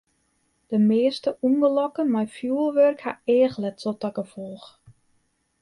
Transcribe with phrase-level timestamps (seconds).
[0.71, 4.67] De measte ûngelokken mei fjurwurk ha eachletsel ta gefolch.